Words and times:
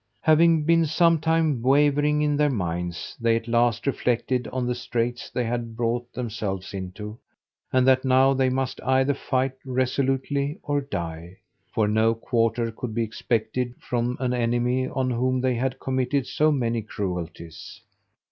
Having 0.21 0.63
been 0.63 0.87
some 0.87 1.19
time 1.19 1.61
wavering 1.61 2.23
in 2.23 2.35
their 2.35 2.49
minds, 2.49 3.15
they 3.21 3.35
at 3.35 3.47
last 3.47 3.85
reflected 3.85 4.47
on 4.47 4.65
the 4.65 4.73
straits 4.73 5.29
they 5.29 5.43
had 5.43 5.75
brought 5.77 6.11
themselves 6.11 6.73
into, 6.73 7.19
and 7.71 7.85
that 7.85 8.03
now 8.03 8.33
they 8.33 8.49
must 8.49 8.81
either 8.83 9.13
fight 9.13 9.51
resolutely, 9.63 10.57
or 10.63 10.81
die; 10.81 11.37
for 11.71 11.87
no 11.87 12.15
quarter 12.15 12.71
could 12.71 12.95
be 12.95 13.03
expected 13.03 13.75
from 13.79 14.17
an 14.19 14.33
enemy 14.33 14.87
on 14.87 15.11
whom 15.11 15.39
they 15.39 15.53
had 15.53 15.79
committed 15.79 16.25
so 16.25 16.51
many 16.51 16.81
cruelties. 16.81 17.81